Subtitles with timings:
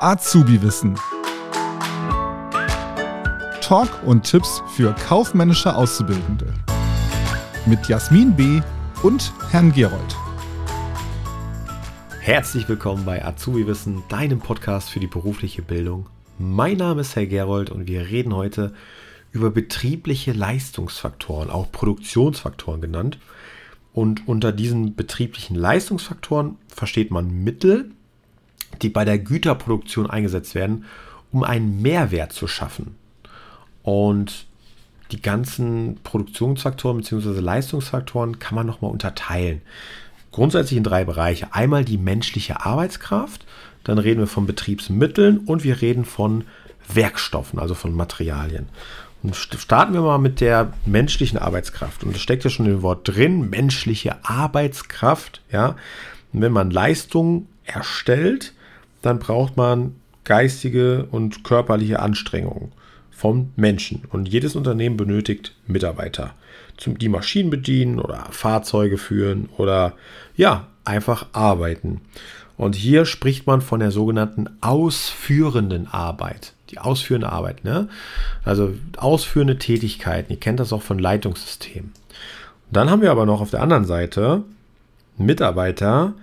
[0.00, 0.98] Azubi-Wissen.
[3.60, 6.52] Talk und Tipps für kaufmännische Auszubildende.
[7.66, 8.60] Mit Jasmin B.
[9.02, 10.16] und Herrn Gerold.
[12.20, 16.08] Herzlich willkommen bei Azubi-Wissen, deinem Podcast für die berufliche Bildung.
[16.38, 18.74] Mein Name ist Herr Gerold und wir reden heute
[19.32, 23.18] über betriebliche Leistungsfaktoren, auch Produktionsfaktoren genannt.
[23.96, 27.92] Und unter diesen betrieblichen Leistungsfaktoren versteht man Mittel,
[28.82, 30.84] die bei der Güterproduktion eingesetzt werden,
[31.32, 32.94] um einen Mehrwert zu schaffen.
[33.82, 34.44] Und
[35.12, 37.40] die ganzen Produktionsfaktoren bzw.
[37.40, 39.62] Leistungsfaktoren kann man nochmal unterteilen.
[40.30, 41.54] Grundsätzlich in drei Bereiche.
[41.54, 43.46] Einmal die menschliche Arbeitskraft,
[43.82, 46.44] dann reden wir von Betriebsmitteln und wir reden von
[46.92, 48.68] Werkstoffen, also von Materialien.
[49.34, 52.04] Starten wir mal mit der menschlichen Arbeitskraft.
[52.04, 55.42] Und das steckt ja schon im Wort drin, menschliche Arbeitskraft.
[55.50, 55.76] Ja,
[56.32, 58.52] wenn man Leistung erstellt,
[59.02, 59.94] dann braucht man
[60.24, 62.72] geistige und körperliche Anstrengungen
[63.10, 64.02] vom Menschen.
[64.10, 66.34] Und jedes Unternehmen benötigt Mitarbeiter,
[66.84, 69.94] die Maschinen bedienen oder Fahrzeuge führen oder
[70.36, 72.02] ja, einfach arbeiten.
[72.56, 77.88] Und hier spricht man von der sogenannten ausführenden Arbeit die ausführende Arbeit, ne?
[78.44, 80.32] Also ausführende Tätigkeiten.
[80.32, 81.92] Ihr kennt das auch von Leitungssystemen.
[82.70, 84.42] dann haben wir aber noch auf der anderen Seite
[85.16, 86.14] Mitarbeiter,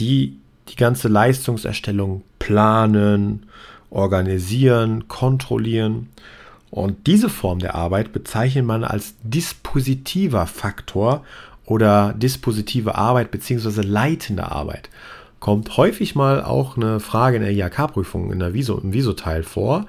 [0.00, 3.46] die die ganze Leistungserstellung planen,
[3.90, 6.08] organisieren, kontrollieren.
[6.70, 11.24] Und diese Form der Arbeit bezeichnet man als dispositiver Faktor
[11.66, 13.82] oder dispositive Arbeit bzw.
[13.82, 14.88] leitende Arbeit
[15.42, 19.86] kommt häufig mal auch eine Frage in der IHK-Prüfung, in der Viso, im Viso-Teil vor.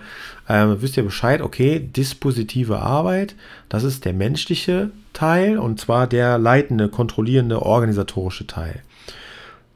[0.49, 3.35] Ähm, wisst ihr Bescheid, okay, dispositive Arbeit,
[3.69, 8.81] das ist der menschliche Teil und zwar der leitende, kontrollierende, organisatorische Teil.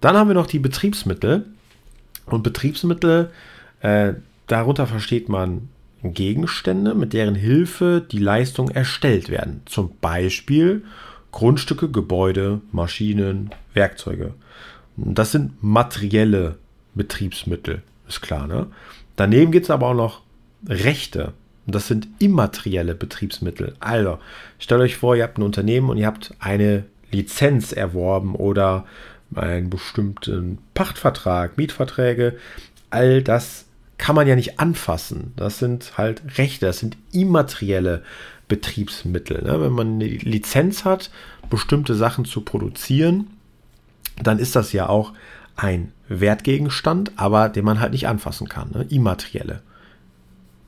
[0.02, 1.46] Dann haben wir noch die Betriebsmittel.
[2.26, 3.30] Und Betriebsmittel,
[3.82, 4.14] äh,
[4.48, 5.70] darunter versteht man
[6.02, 9.62] Gegenstände, mit deren Hilfe die Leistungen erstellt werden.
[9.66, 10.84] Zum Beispiel
[11.32, 14.34] Grundstücke, Gebäude, Maschinen, Werkzeuge.
[14.98, 16.58] Das sind materielle
[16.96, 18.48] Betriebsmittel, ist klar.
[18.48, 18.68] Ne?
[19.16, 20.22] Daneben gibt es aber auch noch
[20.68, 21.34] Rechte.
[21.68, 23.76] Das sind immaterielle Betriebsmittel.
[23.80, 24.20] Also,
[24.58, 28.86] stellt euch vor, ihr habt ein Unternehmen und ihr habt eine Lizenz erworben oder
[29.36, 32.38] einen bestimmten Pachtvertrag, Mietverträge.
[32.90, 33.66] All das
[33.98, 35.34] kann man ja nicht anfassen.
[35.36, 38.04] Das sind halt Rechte, das sind immaterielle
[38.48, 39.44] Betriebsmittel.
[39.44, 39.62] Ne?
[39.62, 41.12] Wenn man eine Lizenz hat,
[41.50, 43.28] bestimmte Sachen zu produzieren,
[44.22, 45.14] dann ist das ja auch
[45.56, 48.72] ein Wertgegenstand, aber den man halt nicht anfassen kann.
[48.72, 48.86] Ne?
[48.90, 49.62] Immaterielle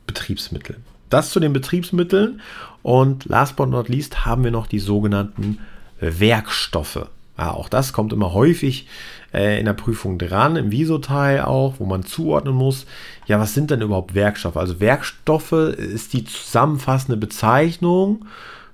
[0.08, 0.78] Betriebsmittel.
[1.10, 2.42] Das zu den Betriebsmitteln.
[2.82, 5.60] Und last but not least haben wir noch die sogenannten
[6.00, 7.08] Werkstoffe.
[7.38, 8.88] Ja, auch das kommt immer häufig
[9.34, 12.86] äh, in der Prüfung dran, im Viso-Teil auch, wo man zuordnen muss.
[13.28, 14.58] Ja, was sind denn überhaupt Werkstoffe?
[14.58, 18.26] Also Werkstoffe ist die zusammenfassende Bezeichnung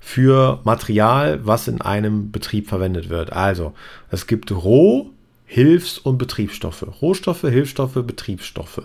[0.06, 3.32] für Material, was in einem Betrieb verwendet wird.
[3.32, 3.74] Also,
[4.08, 5.10] es gibt Roh-,
[5.46, 6.86] Hilfs- und Betriebsstoffe.
[7.02, 8.82] Rohstoffe, Hilfsstoffe, Betriebsstoffe.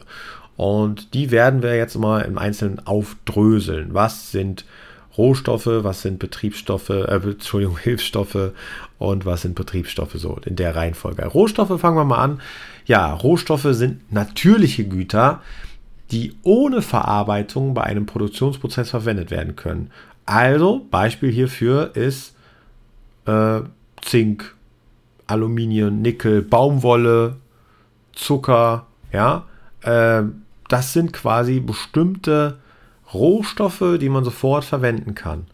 [0.58, 3.94] Und die werden wir jetzt mal im Einzelnen aufdröseln.
[3.94, 4.66] Was sind
[5.16, 8.54] Rohstoffe, was sind Betriebsstoffe, äh, Entschuldigung, Hilfsstoffe
[8.98, 11.24] und was sind Betriebsstoffe so in der Reihenfolge.
[11.28, 12.42] Rohstoffe fangen wir mal an.
[12.88, 15.42] Ja, Rohstoffe sind natürliche Güter,
[16.10, 19.92] die ohne Verarbeitung bei einem Produktionsprozess verwendet werden können.
[20.32, 22.38] Also, Beispiel hierfür ist
[23.26, 23.60] äh,
[24.02, 24.56] Zink,
[25.28, 27.36] Aluminium, Nickel, Baumwolle,
[28.14, 29.46] Zucker, ja.
[29.82, 30.24] Äh,
[30.70, 32.60] das sind quasi bestimmte
[33.14, 35.48] Rohstoffe, die man sofort verwenden kann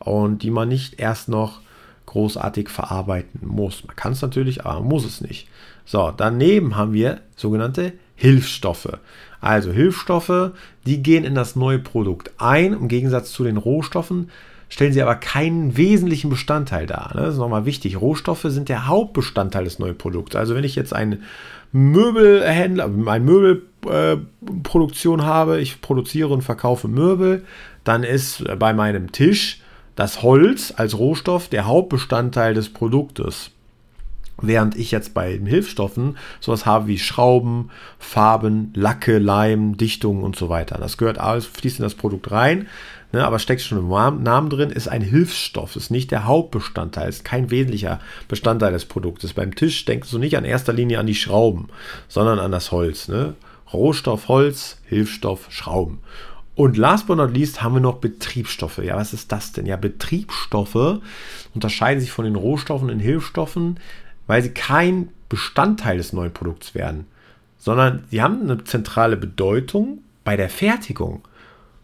[0.00, 1.60] und die man nicht erst noch
[2.06, 3.84] großartig verarbeiten muss.
[3.86, 5.48] Man kann es natürlich, aber man muss es nicht.
[5.84, 8.98] So, daneben haben wir sogenannte Hilfsstoffe.
[9.40, 10.52] Also Hilfsstoffe,
[10.86, 12.72] die gehen in das neue Produkt ein.
[12.72, 14.30] Im Gegensatz zu den Rohstoffen
[14.68, 17.12] stellen sie aber keinen wesentlichen Bestandteil dar.
[17.14, 17.22] Ne?
[17.22, 18.00] Das ist nochmal wichtig.
[18.00, 20.34] Rohstoffe sind der Hauptbestandteil des neuen Produkts.
[20.34, 21.22] Also wenn ich jetzt einen
[21.72, 27.44] Möbelhändler, eine Möbelproduktion äh, habe, ich produziere und verkaufe Möbel,
[27.84, 29.60] dann ist bei meinem Tisch
[29.96, 33.50] das Holz als Rohstoff der Hauptbestandteil des Produktes.
[34.40, 40.36] Während ich jetzt bei den Hilfsstoffen sowas habe wie Schrauben, Farben, Lacke, Leim, Dichtung und
[40.36, 40.76] so weiter.
[40.76, 42.68] Das gehört alles, fließt in das Produkt rein,
[43.12, 47.24] ne, aber steckt schon im Namen drin, ist ein Hilfsstoff, ist nicht der Hauptbestandteil, ist
[47.24, 47.98] kein wesentlicher
[48.28, 49.32] Bestandteil des Produktes.
[49.32, 51.68] Beim Tisch denkst du nicht in erster Linie an die Schrauben,
[52.06, 53.08] sondern an das Holz.
[53.08, 53.36] Ne?
[53.72, 56.00] Rohstoff, Holz, Hilfsstoff, Schrauben.
[56.56, 58.78] Und last but not least haben wir noch Betriebsstoffe.
[58.78, 59.66] Ja, was ist das denn?
[59.66, 61.00] Ja, Betriebsstoffe
[61.54, 63.78] unterscheiden sich von den Rohstoffen und Hilfsstoffen
[64.26, 67.06] weil sie kein Bestandteil des neuen Produkts werden,
[67.58, 71.22] sondern sie haben eine zentrale Bedeutung bei der Fertigung.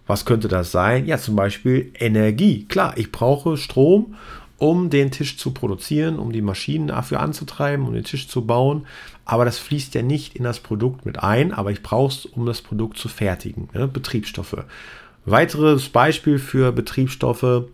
[0.07, 1.07] Was könnte das sein?
[1.07, 2.65] Ja, zum Beispiel Energie.
[2.69, 4.15] Klar, ich brauche Strom,
[4.63, 8.87] um den Tisch zu produzieren, um die Maschinen dafür anzutreiben, um den Tisch zu bauen.
[9.25, 12.47] Aber das fließt ja nicht in das Produkt mit ein, aber ich brauche es, um
[12.47, 13.71] das Produkt zu fertigen.
[13.75, 13.89] Ne?
[13.89, 14.65] Betriebsstoffe.
[15.25, 17.65] Weiteres Beispiel für Betriebsstoffe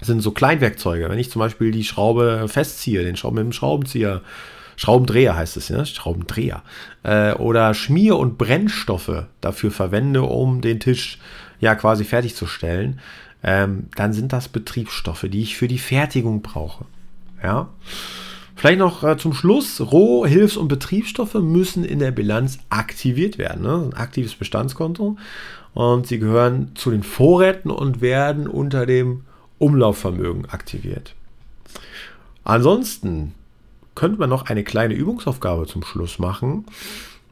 [0.00, 1.10] sind so Kleinwerkzeuge.
[1.10, 4.22] Wenn ich zum Beispiel die Schraube festziehe, den Schrauben mit dem Schraubenzieher,
[4.76, 5.84] Schraubendreher heißt es, ne?
[5.84, 6.62] Schraubendreher.
[7.02, 11.18] Äh, oder Schmier- und Brennstoffe dafür verwende, um den Tisch
[11.58, 13.00] ja quasi fertigzustellen,
[13.44, 16.86] ähm, dann sind das Betriebsstoffe, die ich für die Fertigung brauche.
[17.42, 17.68] Ja.
[18.56, 23.62] Vielleicht noch äh, zum Schluss, Roh-, Hilfs- und Betriebsstoffe müssen in der Bilanz aktiviert werden.
[23.62, 23.90] Ne?
[23.90, 25.18] Ein aktives Bestandskonto.
[25.74, 29.24] Und sie gehören zu den Vorräten und werden unter dem
[29.58, 31.14] Umlaufvermögen aktiviert.
[32.44, 33.34] Ansonsten
[33.94, 36.64] könnte man noch eine kleine Übungsaufgabe zum Schluss machen.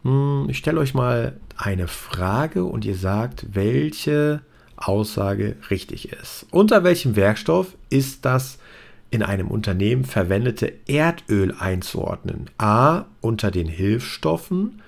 [0.03, 4.43] Hm, ich stelle euch mal eine Frage und ihr sagt, welche
[4.89, 6.47] Aussage richtig ist.
[6.51, 8.59] Unter welchem Werkstoff ist das
[9.11, 12.51] in einem Unternehmen verwendete Erdöl einzuordnen?
[12.59, 14.83] A unter den Hilfsstoffen,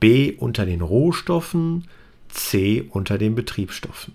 [0.00, 1.84] B unter den Rohstoffen,
[2.28, 4.14] C unter den Betriebsstoffen.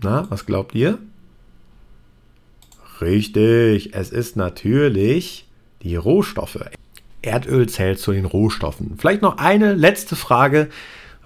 [0.00, 0.98] Na, was glaubt ihr?
[3.00, 5.46] Richtig, es ist natürlich
[5.82, 6.70] die Rohstoffe.
[7.22, 8.96] Erdöl zählt zu den Rohstoffen.
[8.98, 10.68] Vielleicht noch eine letzte Frage.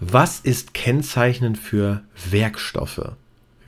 [0.03, 2.01] Was ist kennzeichnend für
[2.31, 3.13] Werkstoffe?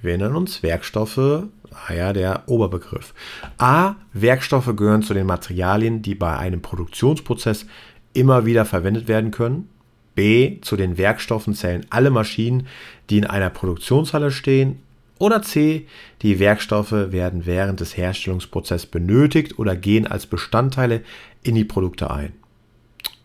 [0.00, 3.12] Wir erinnern uns, Werkstoffe, ah ja, der Oberbegriff.
[3.58, 7.67] A, Werkstoffe gehören zu den Materialien, die bei einem Produktionsprozess
[8.14, 9.69] immer wieder verwendet werden können.
[10.14, 12.67] B, zu den Werkstoffen zählen alle Maschinen,
[13.11, 14.81] die in einer Produktionshalle stehen
[15.19, 15.87] oder C,
[16.23, 21.02] die Werkstoffe werden während des Herstellungsprozesses benötigt oder gehen als Bestandteile
[21.43, 22.32] in die Produkte ein.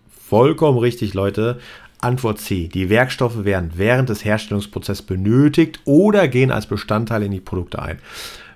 [0.09, 1.59] Vollkommen richtig, Leute.
[1.99, 2.67] Antwort C.
[2.67, 7.99] Die Werkstoffe werden während des Herstellungsprozesses benötigt oder gehen als Bestandteile in die Produkte ein.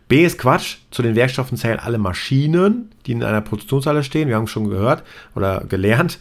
[0.07, 0.77] B ist Quatsch.
[0.91, 4.27] Zu den Werkstoffen zählen alle Maschinen, die in einer Produktionshalle stehen.
[4.27, 5.03] Wir haben schon gehört
[5.35, 6.19] oder gelernt,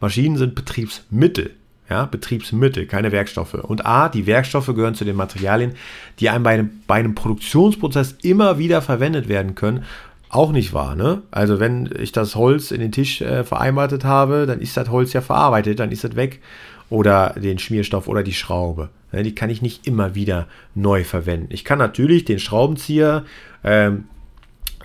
[0.00, 1.50] Maschinen sind Betriebsmittel.
[1.90, 3.54] Ja, Betriebsmittel, keine Werkstoffe.
[3.54, 5.74] Und A, die Werkstoffe gehören zu den Materialien,
[6.20, 9.84] die einem bei einem, bei einem Produktionsprozess immer wieder verwendet werden können.
[10.32, 11.20] Auch nicht wahr, ne?
[11.30, 15.12] Also wenn ich das Holz in den Tisch äh, vereinbartet habe, dann ist das Holz
[15.12, 16.40] ja verarbeitet, dann ist das weg.
[16.88, 18.88] Oder den Schmierstoff oder die Schraube.
[19.12, 19.24] Ne?
[19.24, 21.48] Die kann ich nicht immer wieder neu verwenden.
[21.50, 23.26] Ich kann natürlich den Schraubenzieher,
[23.62, 24.04] ähm,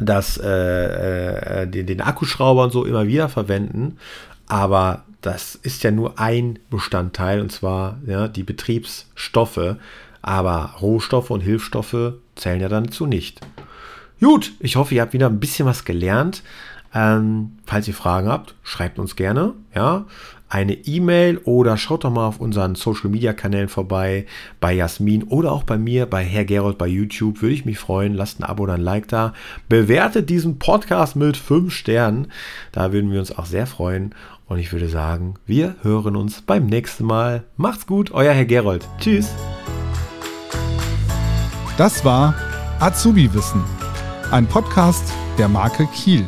[0.01, 3.99] das, äh, äh, den, den Akkuschrauber und so immer wieder verwenden.
[4.49, 9.77] Aber das ist ja nur ein Bestandteil und zwar ja, die Betriebsstoffe.
[10.21, 13.39] Aber Rohstoffe und Hilfsstoffe zählen ja dann dazu nicht.
[14.19, 16.43] Gut, ich hoffe, ihr habt wieder ein bisschen was gelernt.
[16.93, 19.53] Ähm, falls ihr Fragen habt, schreibt uns gerne.
[19.75, 20.05] Ja,
[20.49, 24.25] eine E-Mail oder schaut doch mal auf unseren Social Media Kanälen vorbei,
[24.61, 27.41] bei Jasmin oder auch bei mir, bei Herr Gerold bei YouTube.
[27.41, 28.13] Würde ich mich freuen.
[28.13, 29.33] Lasst ein Abo oder ein Like da.
[29.67, 32.31] Bewertet diesen Podcast mit 5 Sternen.
[32.71, 34.15] Da würden wir uns auch sehr freuen.
[34.47, 37.43] Und ich würde sagen, wir hören uns beim nächsten Mal.
[37.57, 38.87] Macht's gut, euer Herr Gerold.
[38.99, 39.35] Tschüss.
[41.77, 42.33] Das war
[42.79, 43.61] Azubi Wissen,
[44.31, 46.25] ein Podcast der Marke Kiel.